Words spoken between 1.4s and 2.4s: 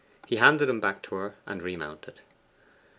and remounted.